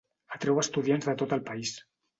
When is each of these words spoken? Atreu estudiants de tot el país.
Atreu 0.37 0.61
estudiants 0.61 1.11
de 1.13 1.17
tot 1.23 1.37
el 1.41 1.47
país. 1.53 1.79